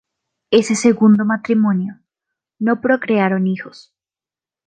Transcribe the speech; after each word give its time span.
Ese 0.49 0.73
segundo 0.73 1.25
matrimonio, 1.25 1.99
no 2.57 2.81
procrearon 2.81 3.45
hijos. 3.45 3.93